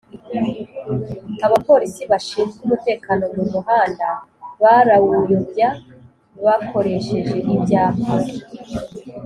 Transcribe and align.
abapolisi 1.45 2.01
bashinzwe 2.11 2.59
umutekano 2.65 3.23
mu 3.35 3.43
muhanda 3.53 4.07
barawuyobya 4.61 5.69
bakoresheje 6.45 7.37
Ibyapa 7.55 8.11